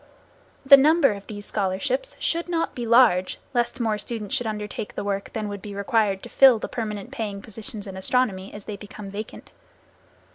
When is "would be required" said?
5.47-6.23